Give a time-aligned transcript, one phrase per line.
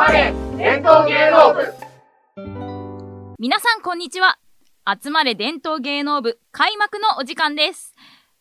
[0.00, 1.74] まれ伝統芸能部
[3.38, 4.38] 皆さんこんにちは。
[4.86, 7.94] 集まれ伝統芸能部開幕のお時間です。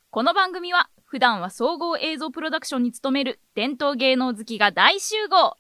[0.10, 5.58] この番組は普段は総合映像プロダクションに勤める伝統芸能好きが大集合。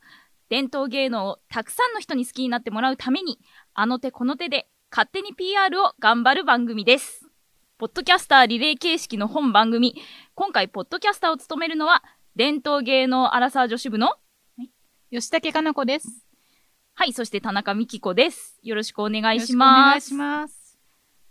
[0.47, 3.37] 伝統芸能をたくさんの人に好きになってもらうために、
[3.73, 7.27] あの手この手で勝手に PR を頑張る番組です。
[7.77, 9.95] ポッドキャスターリレー形式の本番組。
[10.33, 12.05] 今回、ポッドキャスターを務めるのは、
[12.37, 14.15] 伝統芸能アラサー女子部の
[15.11, 16.23] 吉武かな子です。
[16.93, 18.59] はい、そして田中美希子です。
[18.61, 20.13] よろしくお願いしよろくお願ますいし。
[20.13, 20.77] ます。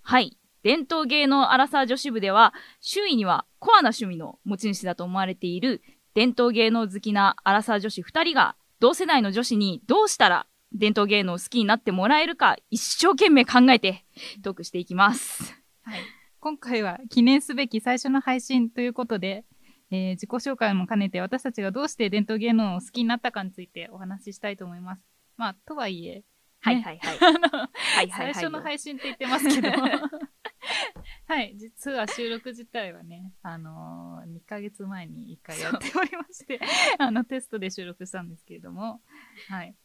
[0.02, 0.36] はい。
[0.64, 5.82] 伝統芸能アラサー女子部では、周囲にはコアな趣味の持ち主だと思われている
[6.14, 14.04] 伝統芸能好きなアラサー女子2人が、同世代の女子にどうしたら伝統芸能を好きになってもらえるか一生懸命考えて
[14.42, 15.54] トークしていきます。
[15.82, 16.00] はい。
[16.40, 19.44] 今回は記念すべき最初の配信ということで、
[19.90, 25.02] えー自己紹介も兼ねて私たちがどうして伝統芸能を好きになったかについてお話ししたいと思います。
[25.36, 26.24] まあ、とはいえ、
[26.60, 28.10] はいはいはい。
[28.10, 29.70] 最初の配信って言ってますけど、
[31.26, 36.60] はい、実は収録自体はね、あのー、2ヶ月前に1回やっておりまして、
[36.98, 39.00] あの、テストで収録したんですけれども、
[39.48, 39.76] はい。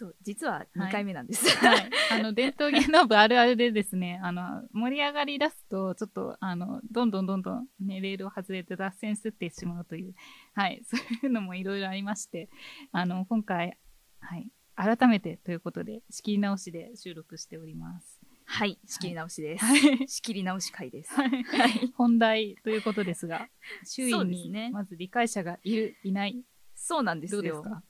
[0.00, 1.46] そう、実は2回目なんです。
[1.58, 1.90] はい。
[2.10, 10.14] あの、伝統芸能部あるあるでですね、あの、盛り上がり出すと、ちょっと、あの、どんどんどんどんね、レールを外れて脱線してしまうという、
[10.54, 12.48] はい、 そういうのもいろいろありまして、
[12.92, 13.76] あの、今回、
[14.20, 18.18] はい、改めてということで、仕切り直しで収録しております。
[18.46, 19.64] はい、仕切り直しです。
[19.66, 19.80] はい。
[20.08, 21.12] 仕切り直し会です。
[21.12, 21.92] はいはい。
[21.94, 23.50] 本題ということですが、
[23.84, 26.42] 周囲にねまず理解者がいる、いない、
[26.74, 27.42] そうなんですよ。
[27.42, 27.84] どうですか？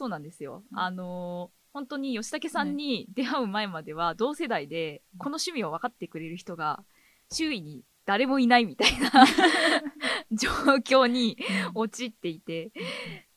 [0.00, 0.64] そうなんですよ。
[0.72, 0.78] うん。
[0.78, 6.82] あのー本当に吉武さんに出会う前までは同世代でこの趣味を分かってくれる人が
[7.30, 9.24] 周囲に誰もいないみたいな
[10.32, 10.50] 状
[10.82, 11.38] 況に
[11.74, 12.72] 陥っていて、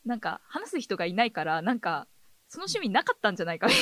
[0.04, 2.08] なんか話す人がいないから、なんか
[2.54, 3.74] その趣味なかったんじゃないかみ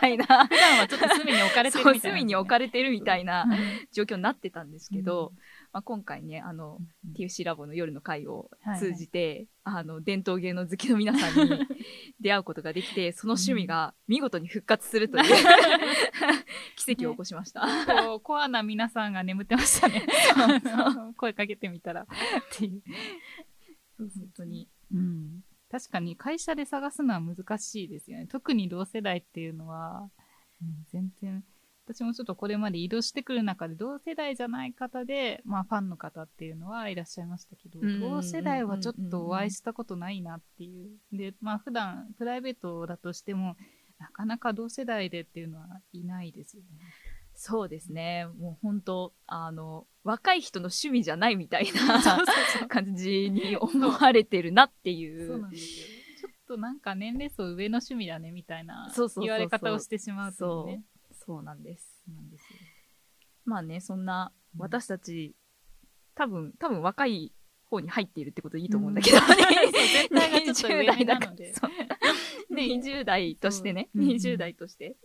[0.00, 0.24] たいな。
[0.46, 5.36] 普段はちょっと隅に置かれてるみたいな、隅に置かれてるみたいなうん状況になってたんですけど、うん
[5.72, 11.66] まあ、今回ね、あの、うん TFC ラボの夜の会をはい通じて、あの、伝統芸能好きの皆さんに
[12.20, 15.24] 出会うことができて、その趣味が見事に復活するという
[16.76, 17.66] 奇跡を起こしました。
[18.04, 20.06] こうコアな皆さんが眠ってましたね。
[21.16, 22.02] 声かけてみたら。
[22.02, 22.06] っ
[22.56, 22.82] ていう。
[23.98, 24.68] 本当に。
[24.92, 25.40] うん。
[25.74, 28.28] 確かに会社で探すのは難しいですよね。
[28.28, 30.08] 特に同世代っていうのは、
[30.62, 31.44] うん全然、
[31.84, 40.90] 私もちょっとこれまで移動してくる中で同世代じゃない方で、まあファンの方っていうのはいらっしゃいましたけど、うん同世代はちょっとお会いしたことないなっていう。
[41.12, 43.56] で、まあ普段プライベートだとしても、
[43.98, 46.68] なかなか同世代でっていうのはいないですよね。
[47.34, 48.28] そうですね。
[48.38, 52.00] もう本当、あの、若い人の趣味じゃないみたいな
[52.68, 55.40] 感じに思われてるなっていそうう。
[55.40, 55.86] なんですよ。
[56.20, 59.24] ちょっとなんか年齢層上の趣味だねみたいなそうそうそうそう。
[59.24, 60.82] 言われ方をしてしまうとね。
[61.26, 62.02] そうなんです。
[62.06, 62.58] そうなんですよ。
[63.46, 65.34] まあね、そんなうん私たち、
[66.14, 67.32] 多分、多分若い
[67.64, 69.22] 方に入っているってことでいいと思うんだけど、うん。
[69.24, 71.54] そう全体がちょっと上20代だなので。
[71.54, 71.70] そう。
[72.54, 74.10] 20代としてね、そううん。
[74.10, 74.96] うん20代として。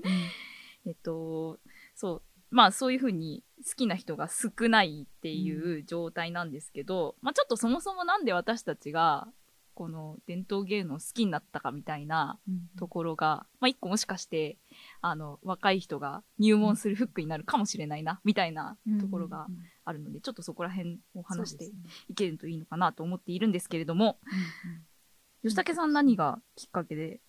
[0.86, 1.60] えっと、
[1.96, 2.22] そう、
[2.52, 9.28] まあそういうふうに好きな人が少ないっていう状態なんですけど、まあちょっとそもそもなんで私たちが、
[9.74, 12.68] この伝統芸能を好きになったかみたいなうん。
[12.78, 14.58] ところが、まあ一個もしかして、
[15.02, 21.66] あの、若い人が入門するフックになるかもしれないな、みたいなところがうんうんあるので、ちょっとそこら辺を話して
[22.10, 24.36] いけるといいのかなと思っているんですけれども、う
[24.70, 25.50] んうん。
[25.50, 27.22] 吉武さん何がきっかけで、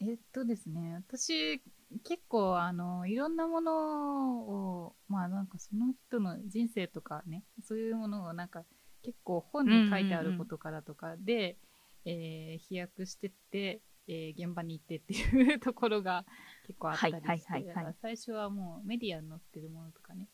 [0.00, 1.60] えっとですね、私、
[2.02, 8.64] 結構、あの、いろんなものを、まあなんかその人の人生とかね、そういうものをなんか
[9.02, 11.58] 結構本に書いてあることからとかで、
[12.04, 16.24] えー飛躍してって、えー現場に行ってっていうところが
[16.66, 17.96] 結構あったりして、はいはいはいはい。
[18.02, 20.28] 最初はもうメディアに載ってるものとかね、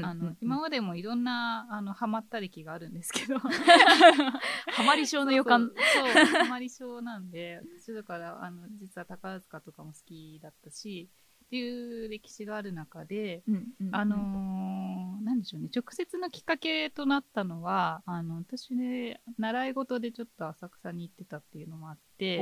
[0.00, 3.38] うんあのうん今までもいろんなあのハマった歴があるんですけど。
[3.40, 5.70] ハマり症の予感。
[5.94, 11.08] そうハマり症なんで私だからあの実は宝塚とかも好きだったし
[11.46, 13.94] っていう歴史がある中で、うんうんうん。
[13.94, 14.86] あのー
[15.26, 15.68] なんでしょうね。
[15.74, 22.38] 直接のきっかけとなったのはあの私ね習い事でちょっと浅草に行ってたっていうのもあって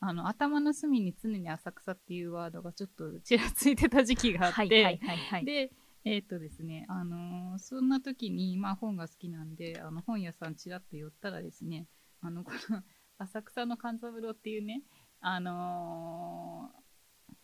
[0.00, 5.44] あの頭の隅に常に浅草っていうワードがちょっとちらついてた時期があって、はいはいはいはい。
[5.44, 5.70] で、
[6.04, 11.86] えっ、とですね、あのーそんな時に、まあ本が好きなんで、あの本屋さんちらっと寄ったらですね、
[12.22, 12.82] あの、この
[13.18, 14.82] 浅草の勘三郎っていうね、
[15.20, 16.80] あのー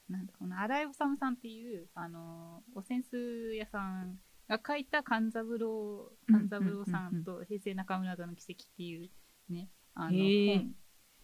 [0.09, 4.19] なんだこの荒井治さんっていう、あのーお扇子屋さん
[4.49, 9.11] が書いた勘三郎、勘三郎さんと平成中村座の奇跡っていう
[9.53, 10.75] ね、あの本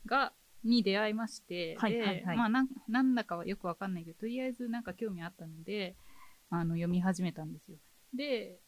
[0.07, 0.33] が
[0.65, 2.17] に出会いまして、はいはいはい。
[2.17, 5.97] で、まあなん、なんだかはよくわかんないけど、とりあえずなんか興味あったので、
[6.53, 7.79] あの、読み始めたんですよ。
[8.15, 8.61] で、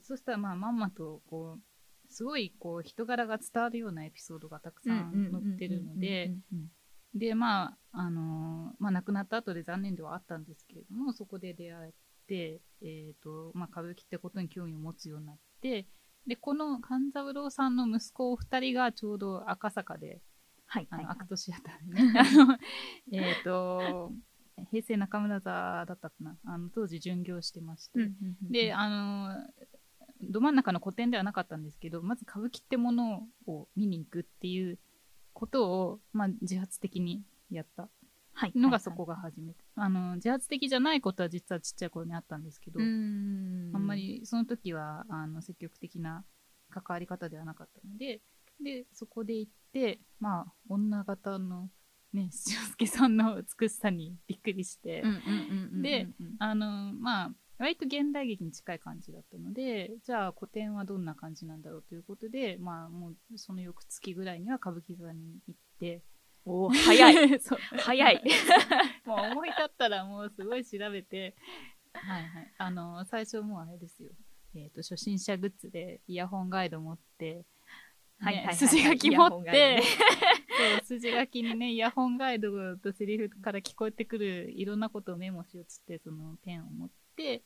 [0.00, 6.32] そしたらまあ、まんまと、こう、すごい、こう、人柄が伝わるようなエピソードがたくさん載ってるので、
[7.14, 11.92] で、まあ、あのーまあ、亡くなった後で残念ではあったんですけれども、そこで出会っ
[12.28, 15.88] て、えっ、と、まあ、歌舞伎ってことに興味を持つようになって、
[16.28, 20.20] で、この勘三郎さんの息子お二人がちょうど赤坂で、
[20.66, 22.58] はいはいあの、アクトシアターでね、あの、
[23.12, 24.12] えっと、
[24.70, 28.10] 平成中村座だったかな、あの、当時巡業してまして、
[28.50, 29.46] で、あの
[30.22, 34.78] ど真ん中の古典ではなかったんですけど、まず歌舞伎ってものを見に行くっていう
[35.32, 37.88] ことを、まあ、自発的にやった
[38.34, 38.52] はい。
[38.54, 39.64] のがそこが初めて。
[39.74, 46.24] あの、自発的じゃないことは実はちっちゃい頃にあったんですけど、うあんんまりその時は、あの、積極的な
[46.70, 48.22] 関わり方ではなかったので、
[48.62, 51.68] で、そこで行って、まあ、女型の
[52.12, 55.02] ね、七之助さんの美しさにびっくりして、
[55.82, 66.02] であの、まあ、割と現代劇に近い感じだったので、じゃあ古典はどんな感じなんだろうということで、まあ、もうその翌月ぐらいには歌舞伎座に行って、
[66.44, 67.40] おー早い。
[67.78, 68.22] 早い。
[69.06, 71.34] もう思い立ったらもうすごい調べて、
[71.94, 72.52] はいはい。
[72.58, 74.10] あの、最初もうあれですよ。
[74.54, 77.44] えっ、と、初心者グッズでイヤホンガイド持って、
[78.18, 79.50] はいはい筋書き持って。
[79.50, 79.82] ね、
[80.80, 87.42] そう、筋書きにね、イヤホンガイドとセリフから聞こえてくるいろんなことをメモしようっつって、そのペンを持って、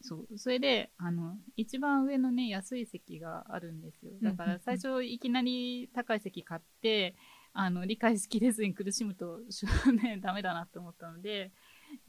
[0.00, 4.12] そう、それで、あの、一番上のね、安い席があるんですよ。
[4.22, 7.14] だから最初いきなり高い席買って、
[7.54, 9.40] あの、理解しきれずに苦しむと、
[10.02, 11.52] ね、ダメだなと思ったので、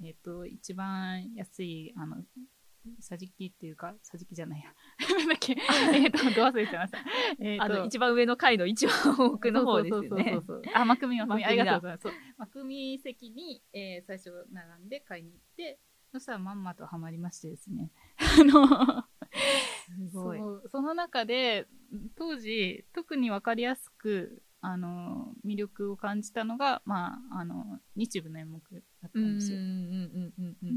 [0.03, 2.23] えっ、と、一番安い、あの、
[2.99, 4.73] 桟敷っていうか、桟敷じゃないや。
[5.17, 5.55] なんだっけ
[5.93, 6.99] えっと、ど忘れちゃいました。
[7.39, 8.95] えっ、あの一番上の階の一番
[9.31, 12.03] 奥の方ですよねそうそうそうあ、まくみ、まくみ、まくみだありがとうございます。
[12.03, 15.79] そうまくみ席に、えー最初並んで買いに行って、
[16.11, 17.91] そしたらまんまとハマりましてですね。
[18.17, 19.03] あの、
[20.09, 20.39] すごい
[20.69, 21.67] その中で、
[22.15, 28.59] 当時、特にわかりやすく、あの、魅力を感じたのが、まあ、あの、日舞の演目
[29.01, 29.59] だったうんんですよ。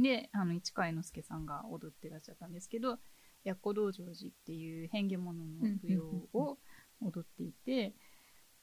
[0.03, 2.99] で、あの、市川猿之助さんが踊ってらっしゃったんですけど、
[3.45, 6.59] やっこ道成寺っていう変化物の舞踊を
[7.01, 7.95] 踊っていて、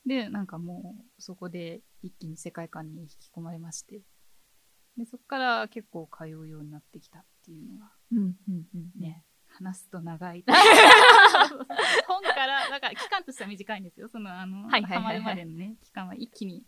[0.06, 4.04] で、なんかもう、そこで一気に世界観に引き込まれまして、
[4.96, 8.18] で、そこから結構通うようになってきたっていうのが、うん
[8.48, 9.02] うんうん。
[9.02, 9.26] ね、
[9.58, 10.44] 話すと長い。
[12.08, 14.10] 本から、だから期間としては短いんですよ。
[14.10, 16.64] その、あの、はいはいはいはいハマるまでのね、期間は一気に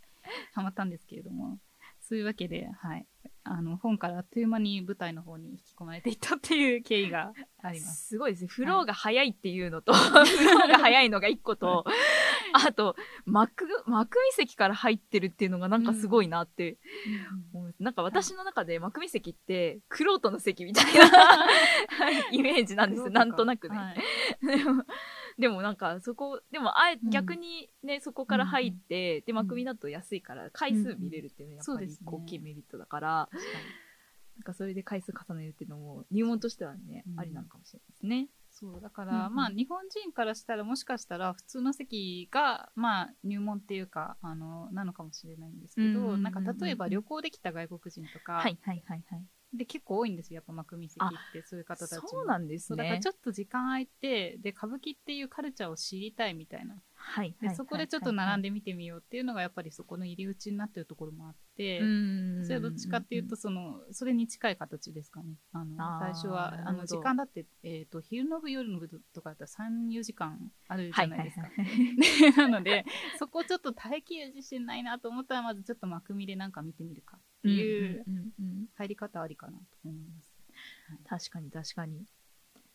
[0.54, 1.60] ハマったんですけれども、
[2.00, 3.06] そういうわけで、はい。
[3.44, 8.08] あの、本からあっという間に舞台の方に引き込まれていったっていう経緯があります。
[8.08, 8.48] すごいですね。
[8.48, 11.86] フローが早いっていうのと、 フローが早いのが一個と、
[12.68, 12.96] あと、
[13.26, 16.78] 幕、幕見席から入ってるっていうのがなんかすごいなって
[17.54, 17.84] 思います。
[17.84, 21.48] なんか私の中で幕見席って、クロートの席みたいな
[22.32, 23.10] イメージなんですよ。
[23.10, 23.78] なんとなくね。
[23.78, 23.98] はい。
[25.40, 27.10] でも、なんかそこ、でもあえ、うん。
[27.10, 33.30] 逆にね、そこから入って、で、幕見だと安いから回数見れるっていうのはやっぱり大きいメリットだから、
[34.38, 37.20] なんかそれで回数重ねるっていうのも入門としてはね、うん。
[37.20, 38.30] ありなのかもしれないですね。
[38.60, 49.26] そう、だから、うんうんまあ、日本人からしたら、もしかしたら、普通の席が、まあ、入門っていうか、あの、なのかもしれないんですけど、うんうんうんうんなんか、例えば旅行できた外国人とか、はいはいはいはい。
[49.54, 52.08] で、結構多いんですよ、やっぱ、幕見席って、そういう方たちも。
[52.08, 53.02] そうなんですそうだからね。
[53.02, 56.76] ちょっと時間空いて、で、歌舞伎っていうカルチャーを知りたいみたいな。
[57.00, 65.36] はいで、そこでちょっと並んで、で見てみようっていうのが、やっぱりそこの入り口になってるところもあって、うんそれはどっちかっていうと、その、それに近い形ですかね。
[65.54, 71.42] あの、最初は、あの、時間だって、えっ、と、昼の部、夜の部とかだったら3、4時間あるじゃないですか。
[71.44, 72.32] はい。
[72.52, 72.86] なので、
[73.20, 78.06] そこちょっと耐えきる自信ないなと思ったら、まずちょっと幕見でなんか見てみるかっていう
[78.76, 81.30] 入り方ありかなと思います。
[81.30, 82.06] 確かに確かに。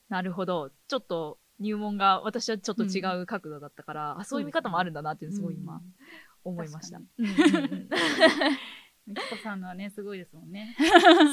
[0.09, 0.71] なるほど。
[0.88, 5.83] ちょっと入門が私はちょっと違う角度だったから、あそういう見方もあるんだなっていうのすごい今うん
[6.45, 7.00] 思いました。
[9.04, 10.76] みきこさんのはね、すごいですもんね。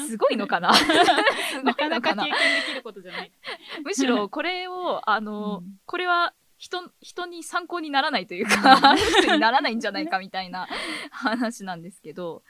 [0.08, 0.70] すごいのかな？
[1.62, 2.32] ないかなのか経験で
[2.66, 3.32] きることじゃない。
[3.84, 10.68] むしろこれを、あの、うんこれは人、人に参考にならないといううか、 人にならないんじゃないかみたいな
[11.10, 12.42] 話なんですけど、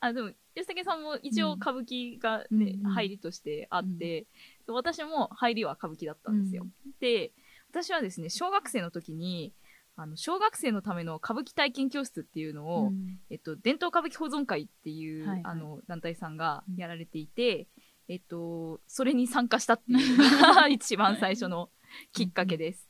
[0.00, 4.26] あ、でも、吉武さんも一応歌舞伎がね、うん入りとしてあって、
[4.66, 6.66] そう私も入りは歌舞伎だったんですよ。
[7.00, 7.32] で、
[7.70, 9.52] 私はですね、小学生の時に、
[9.96, 13.18] あの、小学生のための歌舞伎体験教室っていうのを、うん。
[13.30, 15.42] えっと、伝統歌舞伎保存会っていう、はいはい。
[15.44, 16.76] あの、団体さんがうん。
[16.76, 17.66] やられていて、
[18.08, 21.70] えっと、それに参加したっていうのが 一番最初の
[22.12, 22.88] きっかけです。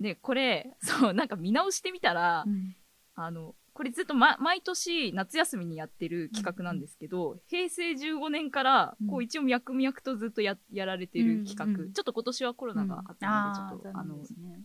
[0.00, 2.74] で、これ、そう、なんか見直してみたら、うん。
[3.14, 9.16] あの、これずっと、ま、毎年夏休みにやってる企画なんですけど、平成15年から、こうん。
[9.18, 11.92] う一応脈々とずっとややられてる企画、うんうん。
[11.92, 14.16] ちょっと今年はコロナがあったので、ちょっと、あの、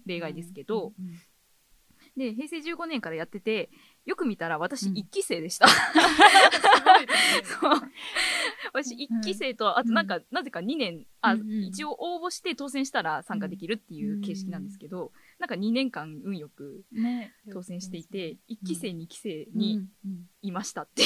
[0.07, 0.93] 例外ですけど。
[0.99, 1.13] うんうん
[2.17, 3.71] で、平成15年からやってて、
[4.05, 4.93] よく見たら私うん。
[4.95, 5.67] 1期生でした。
[8.73, 17.33] 私1期生と、あとなんか、なぜか2年、あ、一応応募して当選したら参加できるっていう形式なんですけど、なんか2年間運よくね。
[17.51, 20.27] 当選していて、1期生、2期生うんにうん。
[20.41, 21.03] いましたって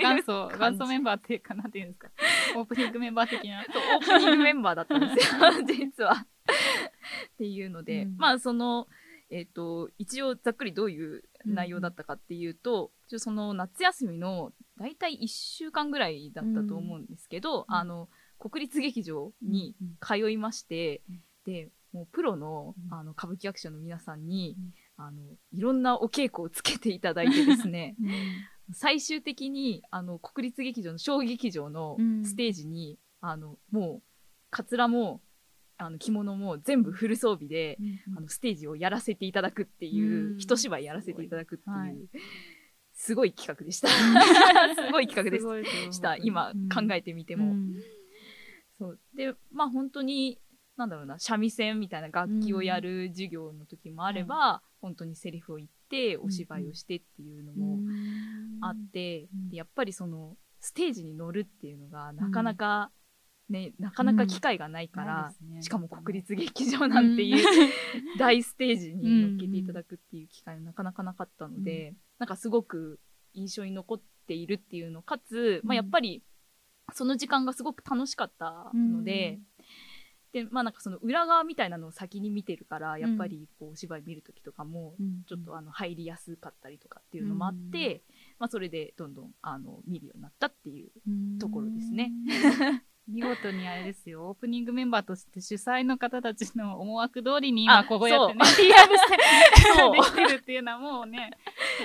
[0.00, 2.10] 元祖、 元祖メンバーっていうか、なんていうんですか。
[2.56, 3.60] オープニングメンバー的な。
[3.98, 6.12] オープニングメンバーだったんですよ、実は。
[6.12, 8.16] っていうので、うん。
[8.16, 8.88] まあその、
[9.28, 18.08] えっ、と、一応ざっくりどういう内容だったかっていうと、一応その夏休みの大体1週間ぐらいだったと思うんですけど、うんあの、
[18.38, 22.94] 国立劇場にうん通いまして、うんで、もうプロのうん。
[22.94, 24.56] あの歌舞伎役者の皆さんに、
[24.98, 25.04] うん。
[25.04, 25.22] あの、
[25.52, 28.10] いろんなお稽古をつけていただいてですね、 うん。
[28.72, 32.24] 最終的に、あの、国立劇場の小劇場のうん。
[32.24, 34.02] ステージに、あの、もう、
[34.50, 35.20] カツラも、
[35.84, 37.78] あの、着物も全部フル装備で、
[38.16, 40.38] あの、ステージをやらせていただくっていうう、ん。
[40.38, 41.96] 一芝居やらせていただくっていう、はい。
[42.94, 43.88] すごい企画でした。
[43.88, 45.40] すごい企画で
[45.90, 46.16] した。
[46.16, 47.52] 今、考えてみても。
[47.52, 47.74] うん。
[48.78, 49.00] そう。
[49.14, 50.38] で、まあ本当に、
[50.76, 57.80] なんだろうな、三味線みたいな楽器をやる授業の時もあれば、本当にセリフを言って、お芝居をしてっていうのも
[58.60, 59.48] あって、うん。
[59.50, 62.92] でやっぱりその、ステージに乗るっていうのが、なかなか、
[63.52, 65.62] ね、なかなか機会がないから、ないですね。
[65.62, 67.44] しかも国立劇場なんていう、
[68.18, 72.98] 大ステージに乗っけていただくっていう機会がなかなかなかったので、なんかすごく
[73.34, 76.22] 印象に残っているっていうのかつ、まあ、やっぱり
[76.92, 79.38] その時間がすごく楽しかったので、
[80.32, 85.22] でまあなんかその裏側みたいなのを先に見てるからやっぱりこうお芝居見る時とかもうん。
[85.28, 88.02] ちょっとあの入りやすかったりとかっていうのもあって、
[88.38, 91.38] まあ、それでどんどんあの見るようになったっていううん。
[91.38, 92.12] ところですね。
[93.08, 101.30] 見事にあれですよ、オープニングメンバーとして主催の方たちの思惑通りに今あこうやってね、PR してできてるっていうのは もうね、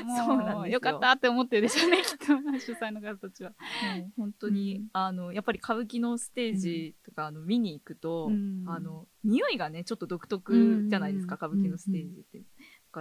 [0.06, 0.80] もうよ。
[0.80, 2.26] かったって思ってるでしょうね、きっと。
[2.60, 3.50] 主催の方たちは。
[3.98, 4.90] もう本当に、うん。
[4.94, 8.64] あのやっぱり歌舞伎のステージとか、あの見に行くと、うん。
[8.68, 12.42] あの匂いがねちょっと独特じゃないですか、うん歌舞伎のステージって。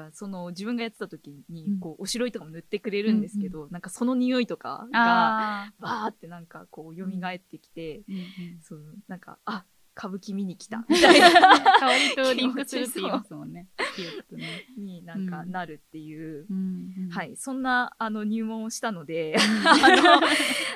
[0.00, 1.80] だからその自分がやってた時に、うん。
[1.80, 8.16] こうおしろいとかも塗ってくれるんですけど、なんかその匂いとかがあバーってなんかこう蘇ってきて、うん
[8.62, 9.64] そうなんかあ
[9.96, 10.84] 歌舞伎見に来た。
[10.88, 11.30] みたいな。
[11.80, 13.66] 香りとリンクするって言いますもんね。
[14.30, 14.66] ね。
[14.76, 16.46] になんかうんなるっていう。
[16.50, 16.92] うん。
[16.98, 17.08] うん。
[17.10, 19.36] はい、そんなあの入門をしたので、
[19.66, 20.20] あの、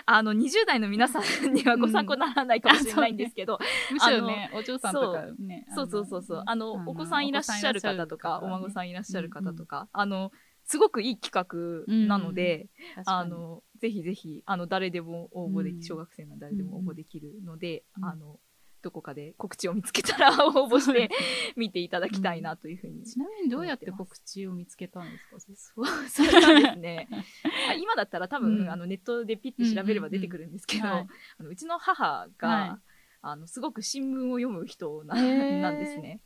[0.07, 3.59] あの20代の皆さんにはご参考にならないかもしれないんですけど、
[3.93, 5.67] むしろね、お嬢さんとかね。
[5.75, 5.91] そう。
[5.91, 6.43] そうそうそう。
[6.47, 10.33] あの、お子さんいらっしゃる方とか、お孫さんんいらっしゃる方とか、あの、
[10.65, 12.69] すごくいい企画なので、
[13.05, 15.83] あ、の、ぜひぜひ、あの、誰でも応募でき、うん。
[15.83, 18.05] 小学生の誰でも応募できるので、うん。
[18.05, 18.39] あの、
[18.83, 21.11] どこかで告知を見つけたら 応募して
[21.57, 23.05] 見ていただきたいなというふうに。
[23.05, 25.41] ちなみにどうやって告知を見つけたんですか？
[25.41, 27.09] そう、それはですね、
[27.71, 28.71] あ今だったら多分、うん。
[28.71, 31.07] あの、ネットでピッて調べれば出てくるんですけど、はい。
[31.39, 32.93] あのうちの母が、はい。
[33.23, 36.21] あの、すごく新聞を読む人ななんですね。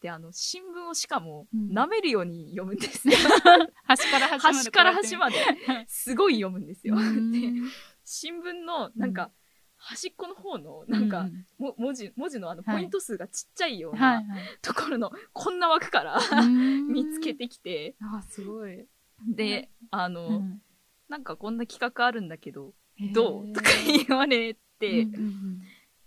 [0.00, 1.70] で、あの、新聞をしかも、うん。
[1.70, 3.14] 舐めるように読むんですよ。
[3.84, 4.56] 端から端まで。
[4.58, 5.36] 端から端まで、
[5.86, 6.96] すごい読むんですよ。
[6.96, 7.30] うん。
[7.32, 7.38] で、
[8.04, 9.30] 新聞の、なんか、
[9.86, 12.76] 端っこの方の、なんか、うんも文字、文字のあの、はい。
[12.76, 14.44] ポイント数がちっちゃいようはいなはい。
[14.62, 16.88] ところの、こんな枠からうん。
[16.92, 18.86] 見つけてきて、あ、すごい。
[19.28, 20.62] で、あの、うん。
[21.08, 22.72] なんかこんな企画あるんだけど、
[23.12, 23.52] どう？
[23.52, 23.68] とか
[24.08, 25.06] 言われて、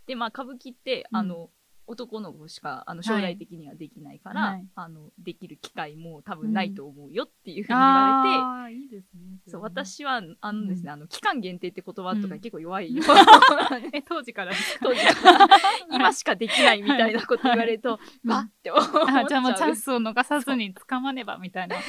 [0.07, 1.17] で、まあ、歌舞伎って、うん。
[1.17, 1.51] あの、
[1.87, 9.39] 男の子しか、あの、はい将来的にはできないから、はいあの、できる機会も多分ないと思うよっていうふうに言われて、ああ、いいですね。
[9.47, 9.61] そう。
[9.61, 13.03] 私は、あのですね、あの、期間限定って言葉とかうん結構弱いよ。
[13.93, 14.51] え、当時から？
[14.81, 15.47] 当時から、
[15.91, 21.77] 今しかできないみたいなこと言われると、うんわって思っちゃあうじゃあもうチャンスを逃さずに掴まねばみたいな。
[21.77, 21.79] っ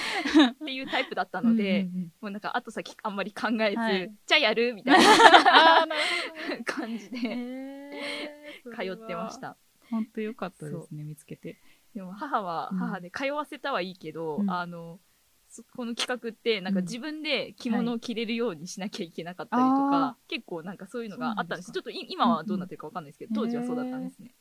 [0.65, 5.87] ていうタイプだったので、うんうんうんもうなんか後先あんまり考えず、はいじゃあやるみたいな
[6.65, 7.11] 感じ。
[7.11, 8.33] でへ
[8.77, 9.41] 通ってまし。
[9.41, 9.57] た。
[9.91, 11.59] 本当よかったですね、見つけて。
[11.95, 15.01] でも母はうん母で通わせたはいいけど、うんあの、
[15.49, 21.73] そこの企画ってなんかうん自分で着物を着れるようにしなきゃいけなかったりとか、あ結構なんかそういうのがあったんです。
[21.73, 24.35] ちょっとい今はどうなってるかわかんないですけど、うんうん当時はそうだったんですね。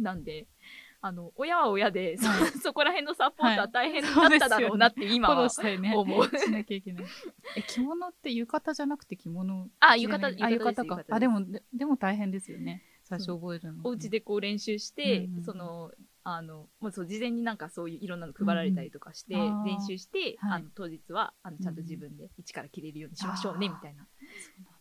[0.00, 0.46] なんで、
[1.02, 5.94] あの、親は親で、そはいそこら辺のサポートは大変だはいっただろうなって今フォローはいね。
[5.96, 6.24] 思う。
[6.38, 7.04] しなきゃいけない。
[7.56, 9.68] え、着物って浴衣じゃなくて着物？
[9.80, 12.82] あ浴衣あ、浴浴衣かあ、ですでも、ででも大変ですよね。
[13.18, 13.80] 最初覚えるの。
[13.84, 15.92] お家でこう練習して、うんうんその
[16.24, 19.64] あの、もうそう、事前になんかそういういろんなの配られたりとかして、うん。
[19.64, 20.52] 練習して、はい。
[20.52, 24.06] あの、当日は、あの、ちゃんと自分で一から着れるようにしましょうね、みたいな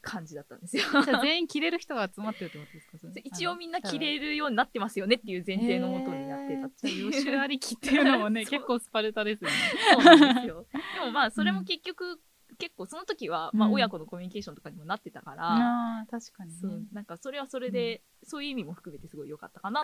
[0.04, 0.84] 感じだったんですよ。
[1.04, 2.98] じゃあ全員着れる人が集まってるってことですか？
[3.00, 7.06] それ一応みんな着れるようになってますよねっていう前提のもとになってたっていう。
[7.06, 9.56] 予習ありきっていうのもね、 結構スパルタですよね。
[9.94, 10.68] そうなんですよ。
[10.94, 12.22] でもまあ、それも結局、
[12.62, 16.58] 結構その時は、まあ、うん親子のコミュニケーションとかにもなってたから、ああ、確かにね。
[16.62, 19.80] そう、なんかそれはそれで、そういう意味も含めてすごい良かったかな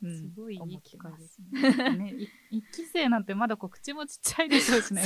[0.00, 1.96] ていうふうに、すごいいい機会ですね。
[1.96, 2.14] ね
[2.50, 5.04] い一期生なんてまだこう口もちっちゃいでしょうしね。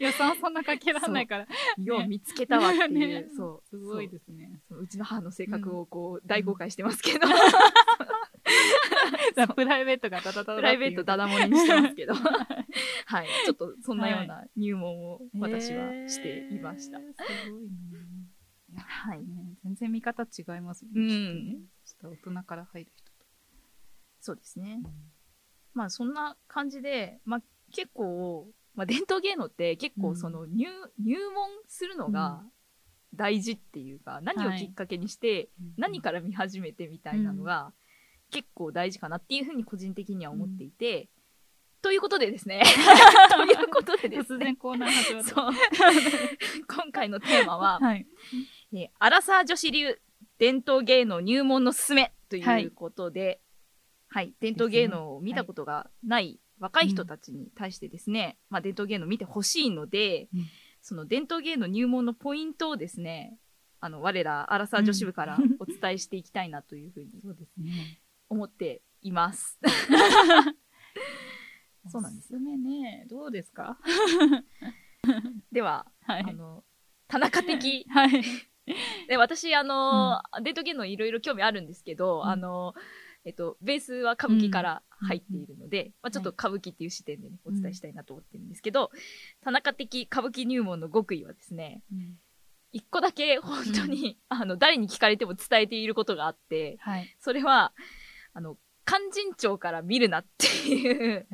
[0.00, 1.46] 予算そんなかけられないから。
[1.78, 2.90] よう見つけたわっていう、
[3.22, 3.68] ねそう。
[3.68, 4.60] すごいですね。
[4.68, 7.20] そううちの母の性格をこう、大公開してますけど、
[9.54, 12.14] プライベートがダダダダプライベートダダ漏れにしてますけど、
[13.06, 13.28] はい。
[13.44, 16.98] ちょっとそんなような入門を私はしていました。
[16.98, 17.68] えーすごいね。
[18.76, 19.24] はい。
[19.24, 20.90] ね全然見方違いますね。
[20.94, 23.26] うんちょっと大人から入る人と。
[24.20, 24.82] そうですね。
[25.74, 30.66] まあそんな感じで、まあ結構、まあ伝統芸能って結構その入、
[30.98, 32.44] 入門するのが
[33.14, 37.72] 大事っていうか、何をきっかけにして、何から見始めてみたいなのが
[38.32, 41.08] 結構大事かなっていうふうに個人的には思っていて、
[41.82, 42.62] ということでですね。
[43.30, 44.56] ということでですね。
[44.56, 45.28] コーナー始まった。
[45.28, 45.52] そう。
[46.68, 48.06] 今回のテーマは、はい。
[48.72, 50.00] えーアラサー女子流
[50.38, 53.40] 伝統芸能入門のすすめとはいいうことで、
[54.08, 60.46] はい、伝統芸能を見たことがない若い人たちに対してですね、まあ伝統芸能を見てほしいので、うん
[60.82, 63.38] その伝統芸能入門のポイントをですね、
[63.78, 68.01] あの、我らアラサー女子部からう んお伝えしていきたいなというふうにそうですね。
[68.32, 69.58] 思っています。
[71.88, 72.38] そうなんですよ。
[72.40, 73.78] ね、どうですか？
[75.52, 76.24] では、はい。
[76.26, 76.64] あの、
[77.08, 77.84] 田中的。
[77.88, 78.22] はい。
[79.08, 82.28] で、私、あの、伝統芸能いろいろ興味あるんですけど、うん。
[82.28, 82.74] あの、
[83.24, 88.90] えっと、ベースは歌舞伎から入っているので、まあ、ちょっと歌舞伎っていう視点でね、お伝えしたいなと思ってるんですけど、
[89.42, 91.82] 田中的歌舞伎入門の極意はですね、
[92.72, 97.14] 一個だけ本当に、あの、誰に聞かれても伝えていることがあって、はい。
[97.20, 97.72] それは、
[98.34, 101.26] あの、勧進帳から見るなっていう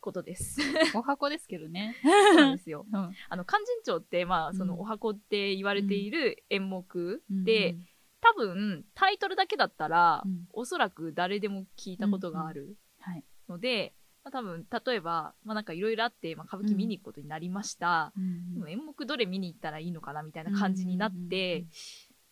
[0.00, 0.60] ことです。
[0.94, 1.94] お、 お箱ですけどね。
[2.02, 2.86] そうなんですよ。
[2.92, 3.14] うん。
[3.28, 7.76] あの、勧進帳って、まあ、その、うんお箱って言われている演目うんで、、
[8.20, 13.24] 多分、タイトルだけだったら、うんおそらく誰でも聞いたことがあるはい。
[13.48, 18.12] ので、まあ、多分、例えば、まあなんかいろいろあって、まあ、歌舞伎見に行くことになりました。
[18.52, 21.64] でも演目どれ見に行ったらいいのかなみたいな感じになっうんうんうんて、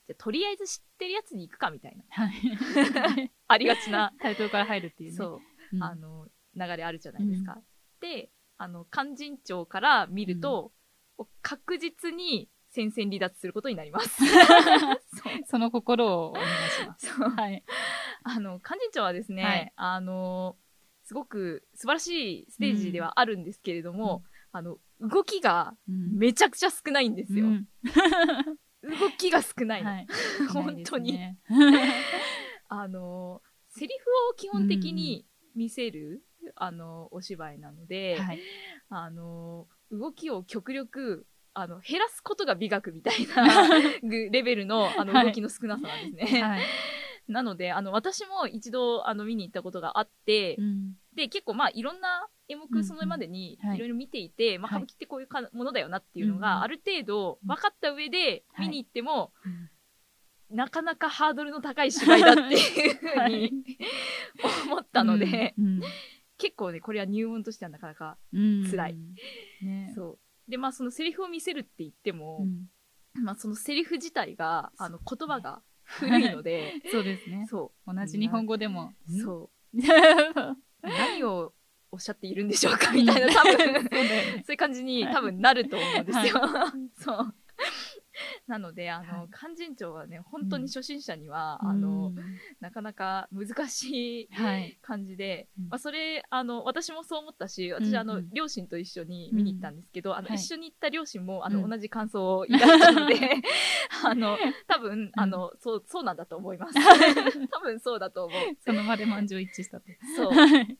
[0.08, 3.30] じゃあとりあえず知ってるやつに行くかみたいな、はい。
[3.46, 5.16] ありがちな、タイトルから入るっていうね。
[5.16, 5.42] そ
[5.72, 7.60] う、うんあの、流れあるじゃないですか。
[8.00, 10.72] で、あの、勧進帳から見ると、
[11.42, 14.22] 確実に戦線離脱することになります。
[15.44, 17.12] その心をお願いします。
[17.12, 17.62] はい。
[18.22, 20.56] あの、勧進帳はですね、はいあの、
[21.02, 27.46] すごく素晴らしいステージではあるんですけれども、あの、動きがめちゃくちゃ少ないんですよ。
[28.88, 29.90] うん動きが少ないの。
[29.90, 30.06] はい。
[30.52, 31.18] 本当に
[32.68, 36.22] あの、セリフを基本的に見せる、
[36.56, 38.40] あの、お芝居なので、はい。
[38.88, 43.68] あの、動きを極力、あの、減らすことが美学みたいな
[44.02, 46.42] ぐレベルの、あの、はい動きの少なさなんですね。
[46.42, 46.62] はい。
[47.26, 59.32] なので、あの、私も一度、あの、見に行ったことがあって、うんで、結構まあ、いろんな演うん目それまでにはいいろいろ見ていて、まあ、はい歌舞伎ってこういうかものだよなっていうのうんがある程度分かった上ではい見に行っても、
[60.50, 63.52] なかなかハードルの高い芝居だっていうふうはにい
[64.66, 65.80] 思ったので、うん
[66.38, 68.96] 結構ね、これは入門としてはなかなか、うん辛い。
[69.60, 69.92] ね。
[69.94, 70.50] そう。
[70.50, 72.46] で、まあそのセリフを見せるって言っても
[73.16, 77.46] う、んまあそのセリフ自体が、あの言葉が古いので、そうですね。
[77.50, 78.92] そ同じ日本語でも。
[79.08, 79.20] う。
[79.20, 79.78] そう。
[79.78, 79.82] う。
[80.82, 81.52] 何を
[81.90, 82.92] おっしゃっているんでしょうか？
[82.92, 86.34] みたいな、多分、そういう感じに多分なると思うんですよ。
[86.40, 87.34] は そう。
[88.46, 89.28] なので、あの、はい。
[89.30, 91.68] 勧進帳はね、本当に初心者には、うん。
[91.70, 92.12] あの、
[92.60, 94.78] なかなか難しいはい。
[94.82, 95.68] 感じで、うん。
[95.68, 97.90] まあ、それ、あの、私もそう思ったし、私、うん。
[97.90, 100.36] うんあの、両親と一緒に見に行ったんですけど、あの、はい。
[100.36, 101.70] 一緒に行った両親も、あの、うん。
[101.70, 103.14] 同じ感想を抱いたので、
[104.04, 106.74] あの、多分、あの、そう、そうなんだと思います。
[107.50, 108.56] 多分そうだと思う。
[108.60, 109.86] その場で満場一致したと。
[110.16, 110.32] そう。
[110.32, 110.78] はい。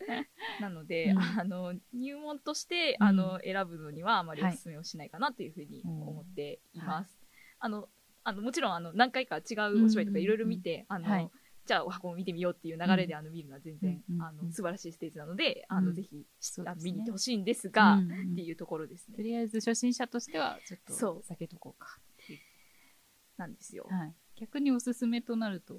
[0.61, 1.19] なので、うん。
[1.19, 3.07] あの、入門として、うん。
[3.07, 7.28] あの、選ぶのにはあまりお勧めをしないかなというふうに思っています。
[7.61, 7.89] あの、
[8.25, 11.31] あの、もちろん、あの、何回か違うお芝居とかいろいろ見て、あの、はい
[11.67, 16.25] じゃあお箱も見てみようっていう流れで、あの、見るのは全然、あの、素晴らしいステージなので、あの、うんぜひ、
[16.65, 19.17] あ見に行ってほしいんですが、っていうところですね。
[19.17, 21.99] とりあえず初心者としては、ちょっそうと避けとこうか。
[23.37, 23.87] なんですよ。
[23.91, 24.15] はい。
[24.37, 25.77] 逆におすすめとなると？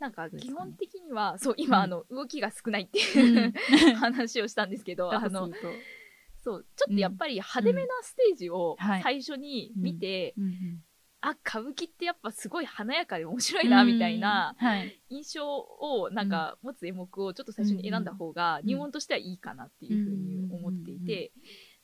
[0.00, 3.52] なんか基本的には、そう、今、うんあの、動きが少ないってういうん
[3.94, 5.48] 話をしたんですけど、あの
[6.42, 9.02] そう、ちょっとやっぱり派手めなステージをはい。
[9.02, 10.34] 最初に見て、
[11.22, 14.54] あ、歌舞伎ってやっぱすごい華やかで面白いな、みたいな。
[15.10, 21.32] 印象をなんか持つ演目をちょっと最初に選んだ方がうん入門としてはいいかなっていうふうに思っていて、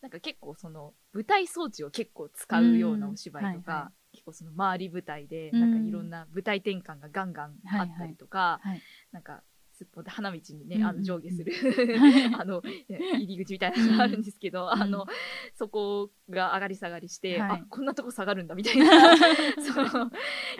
[0.00, 5.60] なんか結構その舞台装置を結構使うようなお芝居とか、結構その周り舞台でうん。
[5.60, 8.80] なんかいろんな舞台転換がガンガンあったりとか、はい。
[9.12, 9.42] なんか
[9.76, 11.52] すっぽで花道にね、うんあの上下する
[11.98, 15.06] はい あの 入り口みたいなのがあるんですけど、んあの
[15.54, 17.60] そこが上がり下がりして、はい。
[17.60, 18.86] あこんなとこ下がるんだみたいな
[19.60, 20.10] その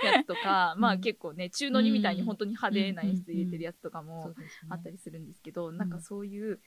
[0.05, 4.35] やつとか、まあうん結構ね中の2みたいに本当に派手な演出入れてるやつとかそも
[4.69, 6.61] あったりするんですけど、なんかそういう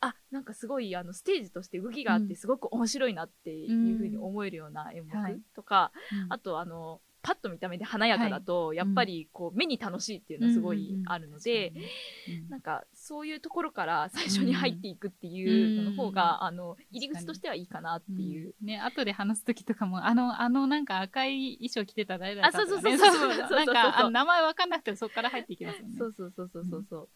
[0.00, 2.28] あなんかすごいあのステージとして動きがあっうん。
[2.28, 5.34] てすごく面白いなっていうふうに思えるような演はい。
[5.34, 5.92] 目とか、
[6.24, 6.32] うん。
[6.32, 12.48] あとあのパッと見た目で華やかだと、やっぱりこう目に楽しいっていうのはすごいあるので、うんうんうん。
[12.50, 18.54] なんかそういうところから最初に入っていくっていうのの方が、あの入り口としてはいいかなっていう。
[18.60, 23.56] うんね、後で話す時とかも、あの、あの、なんか赤い衣装着てた誰だかとか、ね、あそうそうそうそうそう。
[23.56, 25.96] なんか、名前わかんなくてもそこから入っていきますよね。
[25.98, 26.64] そうそうそうそう。
[26.64, 27.08] そうそう、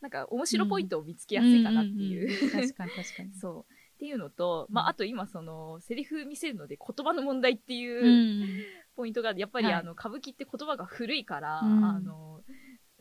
[0.00, 3.34] なんか面白ポイントを見つけやすいかなっていう、んんん確かに確かに。
[3.40, 3.72] そう。
[3.96, 8.64] っていうのと、まあ、あと今そのセリフ見せるので言葉の問題っていう、うん
[8.96, 9.74] ポイントがやっぱり、はい。
[9.74, 11.84] あの歌舞伎って言葉が古いから、うん。
[11.84, 12.40] あの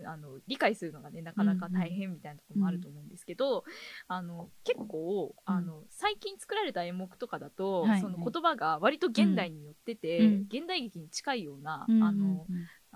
[0.06, 3.64] あの理解するのがねなかなか大変みたいなところもあると思うんですけど、
[4.10, 8.02] あの結構あの最近作られた演目とかだと、はい。
[8.02, 10.48] その言葉が割と現代によってて、うん。
[10.50, 12.04] 現代劇に近いような、うん。
[12.04, 12.46] あの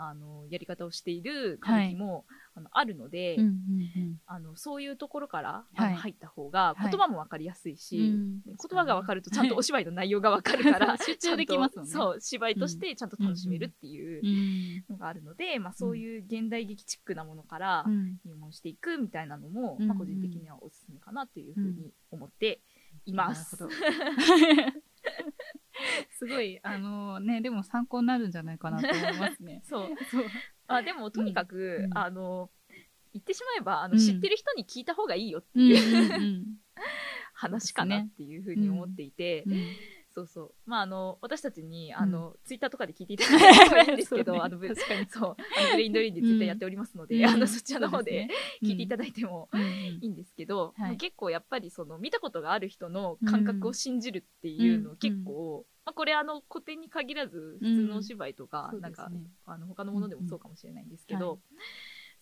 [0.01, 5.91] あのやり方をしている歌舞伎も、あのあるので、うんうんあのそういうところから、あはい。
[5.93, 6.91] の入った方がはい。
[6.91, 11.85] 言葉も分かりやすいし、うん言葉が分かるとちゃんとお芝居の内容が分かるから、 集中できますね。
[11.85, 18.19] そう芝居としてちゃんと楽しめるっていううんのがあるので、まあ、そういう現代劇チックなものからうん。
[18.25, 19.87] 入門していくみたいなのも、うん。
[19.87, 22.61] まあ、個人的にはおすすめかなというふうに思って
[23.05, 23.61] います。
[23.63, 24.79] なるほど
[26.11, 29.61] すごい、 あのね、でも参考になるんじゃないかなと思いますね。
[29.65, 29.89] そう。
[30.11, 30.25] そう。
[30.67, 32.49] あでもとにかく、うんあの
[33.11, 33.99] 言ってしまえばあの、うん。
[33.99, 36.45] 知ってる人に聞いた方がいいよってうんいう、うん。
[37.33, 39.53] 話かなっていうふうに思っていて、うん。
[39.53, 39.59] うん
[40.13, 40.53] そうそう。
[40.65, 45.05] まああの私たちにあの、ツイッターとかで聞いていただいてもいいんですけど、 あのぶ確かに。
[45.09, 47.25] そうあのブレインドリーンでツイッターやっておりますので、うん。
[47.25, 48.27] あのそちらの方で
[48.61, 50.97] 聞いていただだいてもうんいいんですけど、はい。
[50.97, 54.97] 結構やっぱりその見たことがある人の感覚を信じるっていうのうん。
[54.97, 59.11] 結構、まあ、これあの古典に限らず普通のお芝居とか、うんなんか
[59.45, 61.39] あの他のものでもそうかもしれないんですけど、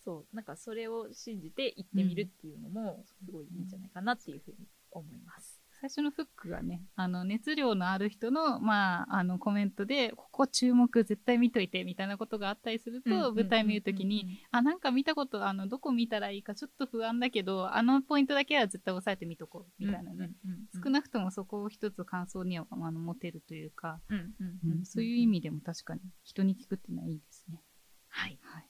[0.04, 5.57] そうなんかそれを信じて行ってみるっていうのもすごいいいんじゃないかなっていうふうに思います。
[5.80, 20.30] 最初のフックがね、あの、熱量のある人の、まあ、あの、コメントで、ここ注目絶対見といて、みたいなことがあったりすると、舞台見るときに、あ、なんか見たこと、あの、どこ見たらいいかちょっと不安だけど、あのポイントだけは絶対押さえてみとこう、みたいなね。
[20.82, 24.00] 少なくともそこを一つ感想には、あの、持てるというか、
[24.84, 27.62] そういう意味でも確かに人に聞くっていうのはいいですね。
[28.08, 28.64] はいはい。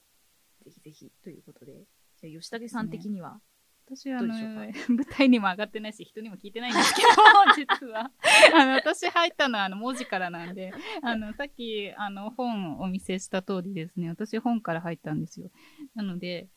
[0.63, 1.85] ぜひぜひということで
[2.21, 3.39] じゃあ吉武さん的には、
[3.89, 4.33] 私はあの
[4.89, 7.07] 舞台にも上がってないし人にも聞いてないんですけど
[7.57, 8.11] 実は。
[8.53, 10.71] あの私入ったのはあの文字からなんで
[11.01, 14.09] あのさっきあの本をお見せした通りですね。
[14.09, 15.49] 私本から入ったんですよ。
[15.95, 16.47] なので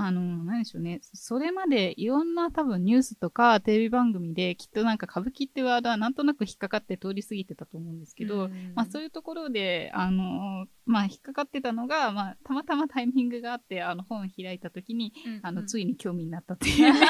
[0.00, 1.00] あの何でしょうね。
[1.02, 17.00] それまでいろんな多分ニュースとかテレビ番組できっとなんか歌舞伎ってワードはなんとなく引っかかって通り過ぎてたと思うんですけど、まあ、そういうところで、あのまあ、引っかかってたのが、まあ、たまたまタイミングがあって、あの、本開いた時に、あの、ついいに興味になったっていう、ね、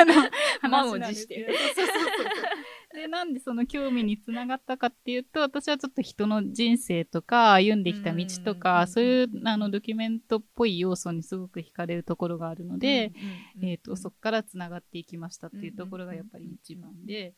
[0.00, 0.14] あの、
[0.60, 1.48] 話なん持して
[2.94, 13.12] でなんでその興味につながったかっていうと、私はちょっと人の人生とか、歩んできた道とうんか、そういう、あの、ドキュメントっぽい要素にすごく惹かれるところがあるので、
[13.62, 17.34] えっ、と、そこからつながっていきましたっていうところがやっぱり一番で、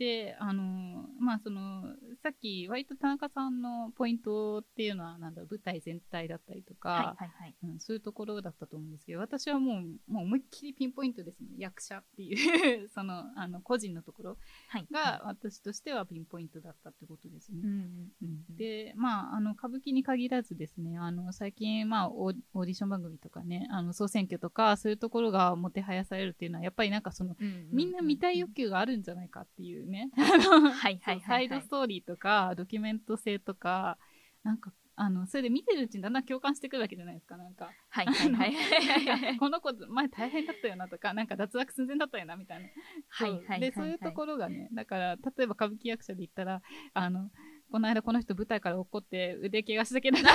[0.00, 1.82] で、あのまあ、その、
[2.22, 7.54] さっき、割と田中さんのポイントっていうのは、なんだ舞台全体だったりとか、はいはいはい。
[7.64, 11.48] うん、そういうところだったと思うんですけど、私はもう、もう思いっきりピンポイントですね。
[11.58, 14.38] 役者っていう、 その、あの、個人のところ
[14.70, 14.86] はい。
[14.90, 17.60] が、私としてはピンポイントだったってことですね。
[17.62, 27.36] うんうんで、まあ、あの、歌舞伎に限らずですね、あの、最近、まあオー、オーディション番組とかね、あの、総選挙とか、そういうところがもてはやされるっていうのは、やっぱりなんかその、
[27.70, 30.10] みんな見たい欲求があるんじゃないかっていうね。
[30.16, 33.98] はいはいサイドストーリーとか、ドキュメント性とか、
[34.42, 37.70] なんか、あの、それで見てるうちにだんだん共感してくるわけじゃないですか、なんか。
[37.88, 42.68] はいはいはいはい この子、前大変だったよなとか、なんか脱落寸前だったよな、みたいな。
[43.08, 46.60] はいはいで、そういうところがね、だから、例えば歌舞伎役者で言ったら、
[46.92, 47.30] あの、
[47.70, 50.28] この間この人舞台から落って腕怪我したけど、 その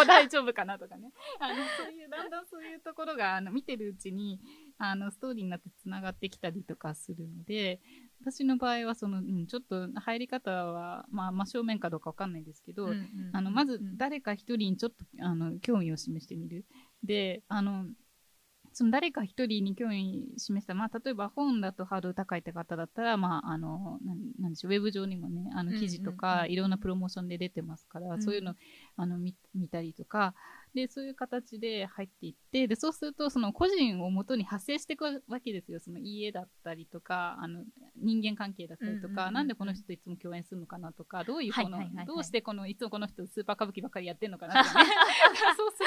[0.00, 1.12] 後大丈夫かなとかね。
[1.38, 4.40] あの、そういう、だんだんそういうところが、あの、見てるうちに、
[4.90, 7.80] あの、ストーリーになって繋がってきたりとかするので、
[8.20, 16.64] 私の場合は、その、うん、ちょっと入り方は、まあ、真正面かどうかわかんないですけど、うんうんうんあの、まず誰か一人にちょっと、あの、興味を示してみる。
[17.02, 17.86] で、あの、
[18.74, 26.50] その誰か一人に興味示した、まあ、例えば本だとハードル高いって方だったら、まあ、あの、なんなんでしょう、ウェブ上にもね、あの、記事とか、うん。
[26.50, 28.22] いろんなプロモーションで出てますから、うん。
[28.22, 28.54] そういうの、
[28.96, 30.34] あの、見見たりとか、
[30.74, 35.80] で、そういう形で入っていって、で、そうすると、その個人をもとに発生していくわけですよ。
[35.80, 37.64] その家だったりとか、あの、
[37.96, 44.90] 人間関係だったりとか、なんでこの人といつも共演するのかなとか、どういうこの、どうしてこの、いつもこの人スーパー歌舞伎ばっかりやってんのかなとかね。
[45.56, 45.86] そうする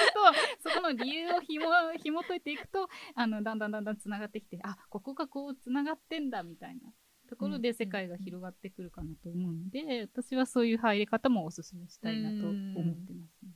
[0.64, 1.66] と、そこの理由をひも、
[2.04, 6.94] 紐解いていくと、あの、だんだんだんだん繋がってきて、あ、ここがこう繋がってんだ、みたいな。
[7.28, 13.52] ところで世界が広がってくるかなと思うので、私はそういう入り方もお勧めしたいなと思ってますね。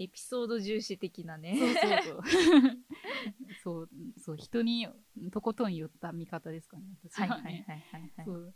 [0.00, 1.58] エピソード重視的なね。
[3.62, 4.88] そうそう 人に
[5.30, 7.64] とことん言った見方ですかね、私はいはい
[8.16, 8.54] はい。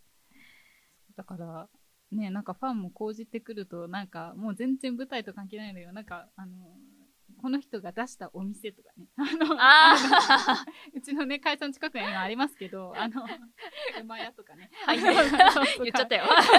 [1.15, 1.69] だから、
[2.11, 5.93] ね、なんかファンも講じてくると、なんかもう全然舞台と関係ないのよ。
[5.93, 6.79] なんか、あの、
[7.45, 9.07] この人が出したお店とかね。
[9.21, 10.65] あの、あ
[10.97, 13.23] うちのね、会社の近くに今ありますけど、 あの、
[14.01, 14.71] 馬屋とかね。
[14.87, 15.15] はい言っ
[15.95, 16.25] ちゃったよ。
[16.25, 16.57] 歌舞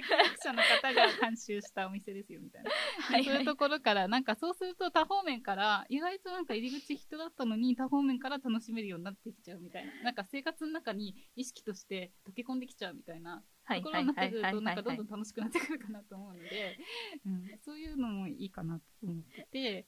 [0.00, 2.70] 伎役者の方が監修したお店ですよ、みたいな。
[2.70, 9.92] はいそういうところから、なんかそうすると多方面から、意外となんか入り口人だったのに多方面から楽しめるようになってきちゃうみたいな。
[10.04, 13.44] なんか生活の中に意識として溶け込んできちゃうみたいなはい
[13.76, 15.06] ところになってくると、なんかどんどん。
[15.06, 16.78] ん楽しくなってくるかなと思うので、
[17.26, 19.86] うん、そういうのもいいかなと思ってて、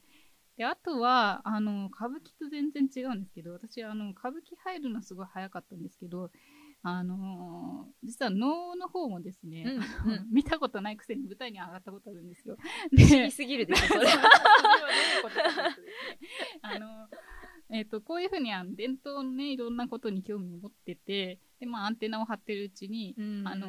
[0.57, 6.31] で、あとは、あの、歌舞伎と全然違うんですけど、私、あの、歌舞伎入るのすごい早かったんですけど、
[6.83, 9.65] あのー実は能の方もですね、
[10.07, 12.57] うんうん 見たことないくせに舞台に上がったことあるんですよ。
[12.97, 14.01] 不思議すぎるでしょ、それ。
[14.09, 15.89] それはどういうことかというとね、
[16.63, 17.09] あの、
[17.73, 23.69] えっ、と、こういうふうにあの伝統のね、いろんなことに興味を持ってて、で、まあ、アンテナを張ってるうちに、あの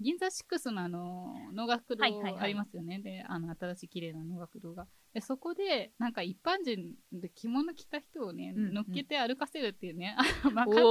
[0.00, 3.00] 銀座6のあの、能楽堂ありますよね。
[3.00, 4.86] で、あの、新しい綺麗な能楽堂が。
[5.12, 10.16] で、そこで、なんか一般人で着物着た人をね、うんうん乗っけて歩かせるっていうね、
[10.54, 10.84] まあ、簡単に言う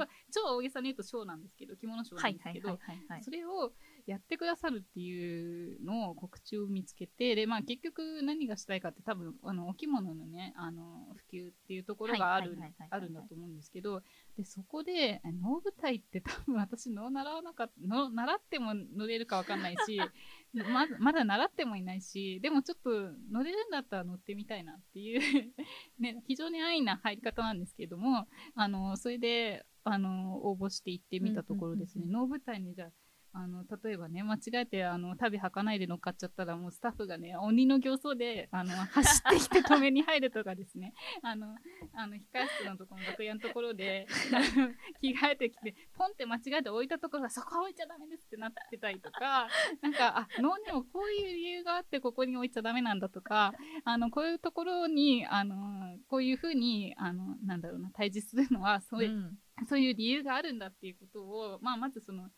[0.00, 2.78] と、超大げさに言うとショーなんですけど、着物ショーなんですけど。
[3.22, 3.72] それを
[4.06, 12.58] やってくださるっていうのを告知を見つけて、で、まあ結局何がしたいかって多分、あの、お着物のね、あの、普及っていうところがある
[12.90, 14.02] あるんだと思うんですけど、
[14.36, 19.98] で、そこで、能舞台って多分私能習わなかった、の習っても乗れるかわかんないし、
[20.52, 22.90] まだ、まだ習ってもいないし、でもちょっと
[23.30, 25.20] 乗れるんだったら乗ってみたいなっていう
[25.98, 32.90] ね、非常に安易な入り方なんですけども、あの、それで、あの、応募して行ってみたところですね、うん能舞台にじゃあ、
[33.36, 41.56] あの、例えばね、間違えて、あの、旅履かないで乗っかっちゃったら、もうスタッフがね、鬼の形相で、あの、走ってきて止めに入るとかですね、 あの、
[41.94, 44.06] あの、控え室のところの楽屋のところで、
[45.00, 49.48] 着替えてきて、ポンって間違えて置いたところが、そこは置いちゃダメですってなってたりとか、
[49.82, 53.52] なんか、あ、能にもこういう理由があって、ここに置いちゃダメなんだとか、
[53.84, 59.38] あの、こういうところに、あの、こういうふうに、あの、なんだろうな、対峙するのは、そういう、ん。
[59.68, 62.28] そういう理由があるんだっていうことを、まあ、まずその、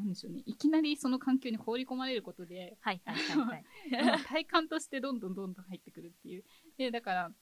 [0.00, 3.64] なんでしょうね、いきなりその環境に放り込まれることで、はいはいはいはい。
[4.04, 6.44] まあ体感としてどんどんどんどん入ってくるっていう。
[6.78, 7.32] で、だから、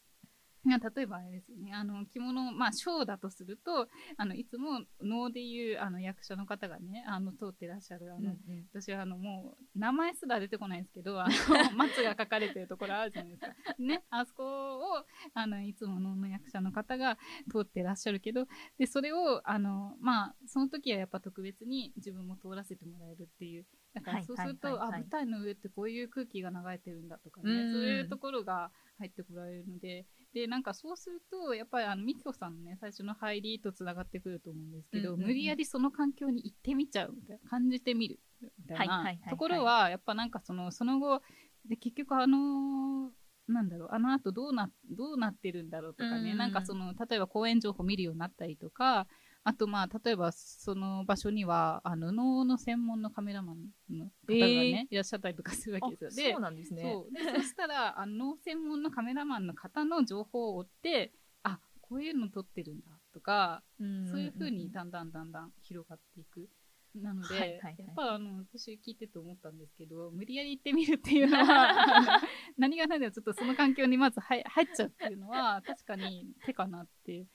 [0.76, 8.36] 例えばあれですよね、あの、着物、まあ、ショーだとすると、あの、いつも能でいう、あの、役者の方がね、あの、通ってらっしゃる、あの、
[8.72, 11.30] 私はあのもう名前すら出てこないんですけど、あの
[11.76, 13.54] 松が書かれてるところあるじゃないですか。
[13.78, 17.16] ね、あそこをあのいつも能の役者の方が
[17.50, 18.46] 通ってらっしゃるけど、
[18.78, 23.66] でそれをあのまあその時はやっぱ特別に自分も通らせてもらえるっていう。
[23.94, 30.06] だからそうすると、はいはいはいはいあ舞台の上ってこういう空気が流れてるんだとかね、うんそういうところが入ってこられるので、
[30.38, 35.26] でなんかそうするとやっぱりあのみきこさんのね最初の入りとつながってくると思うんですけど、うんうんうん。
[35.28, 38.20] 無理やりその環境に行ってみちゃうみたいな感じてみる。
[38.40, 41.22] みたいないところはやっぱなんかそのその後
[41.68, 43.10] で結局あの
[43.48, 46.38] なんだろうあの後どうなどうなってるんだろうとかね、うんうんうん。
[46.38, 49.06] なんかその例えば公演情報見るようになったりとか
[49.48, 53.56] あとまあ例えばその場所にはあの能の専門のカメラマン
[53.90, 56.26] の方がね、いらっしゃったりとかするわけですよ。
[56.26, 56.82] でそうなんですね。
[56.82, 61.12] そうでそしたらあの専門のカメラマンの方の情報を追って
[61.44, 66.50] あこういうの撮ってるんだとか、うんそういうふうにだんだんだんだん広がっていく。
[66.94, 72.20] なので、はいはいはいやっぱあの私聞いてて思ったんですけど無理やり行ってみるっていうのは
[72.58, 77.26] 何が何でもちょっとその環境にまず入入っちゃうっていうのは確かに手かなって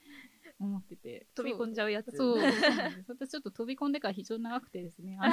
[0.60, 2.16] 思ってて飛び込んじゃうやつ。
[2.16, 2.38] そう
[3.08, 5.30] 私ちょっと飛び込んでから非常に長くてですね、あ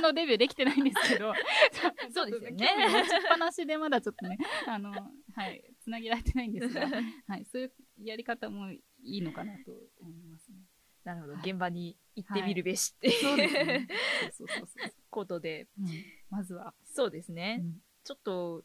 [0.00, 1.32] の デビューできてないんですけど、
[2.12, 2.68] そうですよね。
[2.88, 4.90] 持ちっぱなしでまだちょっとね、あの、
[5.34, 6.88] はい、つなげられてないんですが、
[7.26, 10.58] はい、そういうやり方もいいのかなと思いますね。
[11.04, 11.50] なるほど、はい。
[11.50, 13.88] 現場に行ってみるべしってそうですいうね。
[14.32, 14.92] そうそうそう。
[15.10, 15.86] ことで、うん。
[16.30, 17.58] まずは、そうですね。
[17.60, 17.82] うん。
[18.04, 18.64] ちょっと、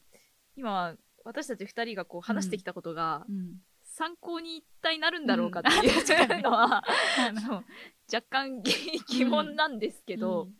[0.56, 3.56] 今、私たち二人がこう話してきたことが、うん
[3.98, 5.92] 参考に一体なるんだろうかっていう、
[6.40, 6.84] のは、
[7.18, 7.64] あのそう
[8.12, 8.72] 若干疑
[9.08, 10.54] 疑問なんですけど、うん。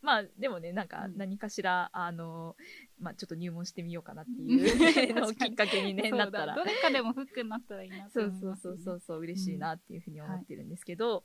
[0.00, 1.18] まあでもねなんかうん。
[1.18, 2.56] 何かしら、あの
[2.98, 4.48] まあちょっと入門してみようかなってうん。
[4.58, 6.46] いうのをきっかけに、ね、なったら。
[6.46, 8.68] だどれかでもフックになったらいいなとそう思います。
[8.70, 11.24] ねそうそうそうそう嬉しいなっていうふうに思ってるんですけど、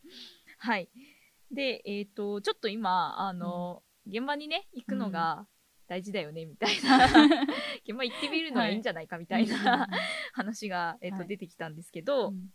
[0.58, 0.90] はい、
[1.52, 5.48] でえっ、とちょっと今あの、現場にね行くのが
[5.88, 7.06] 大事だよねみたいな、
[7.86, 9.88] 現場行ってみるのがいいんじゃないかみたいな、
[10.34, 11.28] 話が、えっとはい。
[11.28, 12.50] 出てきたんですけど、うん。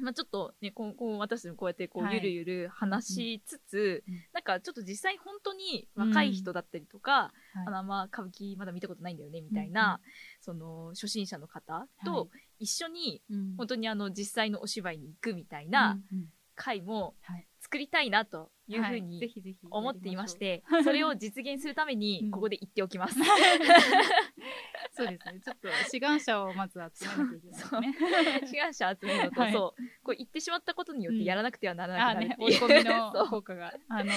[0.00, 2.14] まあ、ちょっとねこう私もこうやってこうはい。
[2.14, 4.14] ゆるゆる話しつつ、うん。
[4.32, 7.66] なんかちょっと実際本当に若い人だったりとか、はい。
[7.66, 10.00] あのまあ歌舞伎まだ見たことないんだよねみたいな、
[10.40, 13.56] その初心者の方と一緒にうん。
[13.56, 17.46] 本当にあの実際のお芝居に行くみたいなうんうん回もはい。
[17.62, 19.30] 作りたいなというふうに
[19.70, 21.98] 思っていまして、それを実現するためうん。
[22.00, 23.14] にここで言っておきます。
[24.92, 25.40] そうですね。
[25.44, 28.42] ちょっと志願者をまず集めなきゃいけないですね。
[28.48, 29.52] 志願者集めるのと、はい。
[29.52, 29.82] そう。
[30.02, 32.26] こう言ってしまったことによってやらなくてはならなくなる。
[32.26, 33.72] って追い込みの 効果が。
[33.88, 34.12] あの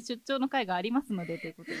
[0.00, 1.76] 出張の会がありますのでということで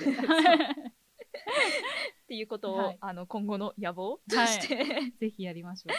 [2.28, 2.98] っていうことを、はい。
[3.00, 4.48] あの今後の野望とはい。
[4.48, 4.76] して、
[5.18, 5.92] ぜひやりましょ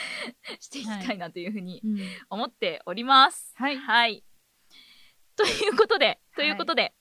[0.60, 1.82] していきたいなというふうに
[2.30, 3.52] 思っております。
[3.58, 3.78] はい。
[3.78, 4.24] はい。
[5.36, 6.94] ということで、ということで、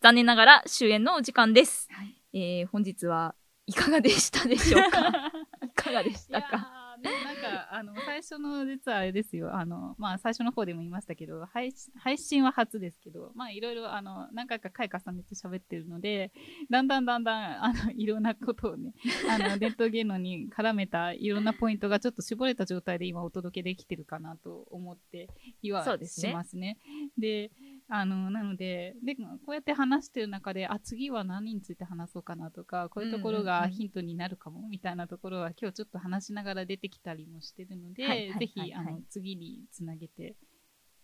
[0.00, 1.88] 残念ながら終演のお時間です。
[1.90, 2.14] はい。
[2.32, 3.34] えー本日は
[3.66, 5.30] いかがでしたでしょうか？
[5.62, 6.56] いかがでしたか？
[6.56, 16.32] ーでもなんか、あの、最初の、実はあれですよ、あの、まあ、最初の方でも言いましたけど、配信配信は初ですけど、まあ、いろいろ、あの、何回か回重ねて喋ってるので、
[16.70, 18.92] だんだんだんだん、あの、いろんなことをね、
[19.30, 25.28] あの、伝統芸能に絡めたいろんなポイントがちょっと絞れた状態で今お届けできてるかなと思って
[25.62, 26.78] いはしますね。
[27.16, 27.50] で、
[27.90, 40.36] あの、なので、で、こうやって話してる中で、あ、次は何について話そうかなとか、こういうところがヒントになるかも、みたいなところは今日ちょっと話しながら出てきたりもしてるので、はいはいはいぜひ、はいあの、次につなげて、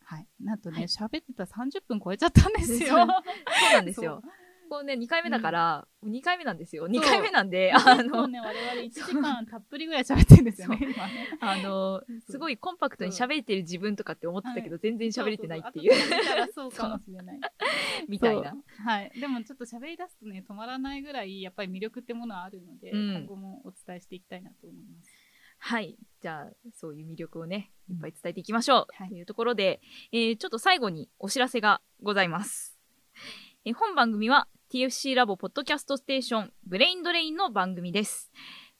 [0.04, 0.26] はい。
[0.40, 2.88] なんとね、はい喋、ってたら30分超えちゃったんですよ。
[2.92, 3.06] そう
[3.72, 4.22] なんですよ。
[4.74, 6.88] こうね、2回目だから、2回目なんですよ。
[6.88, 11.28] 2回目なんで、あの、ね、我々1時間たっぷりぐらい喋ってるんですよね、今ね。
[11.40, 15.92] あの、すごいコンパクトに喋れてる自分とかって思ってたけど、全然喋れてないっていう、
[16.52, 17.40] そうかもしれない。
[18.08, 18.56] みたいな。
[18.84, 19.12] はい。
[19.20, 25.10] でもちょっと喋り出すとね、止まらないぐらい、やっぱり魅力ってものはあるので、うん今後もお伝えしていきたいなと思います。
[25.58, 25.96] はい。
[26.20, 28.86] じゃあ、そういう魅力をね、いっぱい伝えていきましょう。
[28.92, 29.80] はいというところで、
[30.12, 32.76] えーちょっと最後にお知らせがございます。
[33.64, 38.32] えー本番組は TFC ラボポッドキャストステーションブレインドレインの番組です。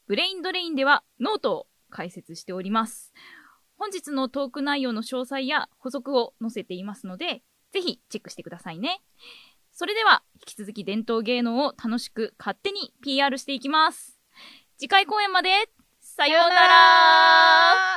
[0.07, 3.13] ブレインドレインではノートを開設しております。
[3.79, 7.43] 本日のトーク内容の詳細や補足を載せていますので、
[7.73, 9.03] ぜひチェックしてくださいね。
[9.73, 14.21] それでは、引き続き伝統芸能を楽しく勝手に PR していきます。
[14.79, 15.51] 次回公演まで、
[16.01, 16.69] さような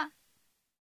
[0.08, 0.17] ら